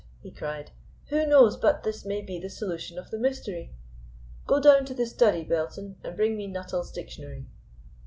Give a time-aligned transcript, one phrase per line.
[0.23, 0.71] he cried,
[1.09, 3.71] "who knows but this may be the solution of the mystery?
[4.47, 7.45] Go down to the study, Belton, and bring me Nuttall's Dictionary."